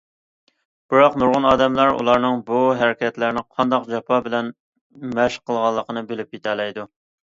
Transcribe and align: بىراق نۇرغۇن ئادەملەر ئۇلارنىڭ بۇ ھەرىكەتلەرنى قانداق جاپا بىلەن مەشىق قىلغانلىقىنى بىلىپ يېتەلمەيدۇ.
بىراق 0.93 1.17
نۇرغۇن 1.23 1.43
ئادەملەر 1.49 1.91
ئۇلارنىڭ 1.97 2.41
بۇ 2.49 2.61
ھەرىكەتلەرنى 2.81 3.45
قانداق 3.59 3.87
جاپا 3.95 4.21
بىلەن 4.29 4.51
مەشىق 5.21 5.45
قىلغانلىقىنى 5.51 6.05
بىلىپ 6.13 6.39
يېتەلمەيدۇ. 6.39 6.89